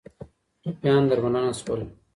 [0.61, 1.81] ټپیان درملنه شول